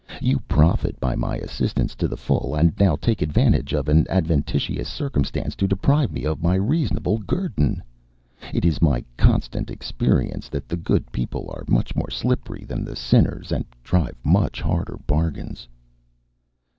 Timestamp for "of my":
6.25-6.55